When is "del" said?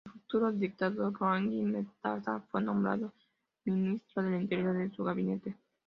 4.23-4.41